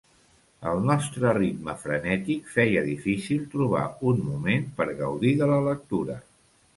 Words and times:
El 0.69 0.79
nostre 0.85 1.33
ritme 1.37 1.75
frenètic 1.81 2.49
feia 2.53 2.81
difícil 2.87 3.43
trobar 3.51 3.83
un 4.13 4.23
moment 4.31 4.65
per 4.81 4.89
gaudir 5.03 5.35
de 5.43 5.51
la 5.53 5.61
lectura. 5.69 6.17